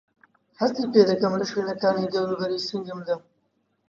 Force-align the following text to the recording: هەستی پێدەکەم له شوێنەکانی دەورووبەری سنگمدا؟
هەستی 0.61 0.89
پێدەکەم 0.93 1.33
له 1.39 1.45
شوێنەکانی 1.51 2.11
دەورووبەری 2.13 2.65
سنگمدا؟ 2.69 3.15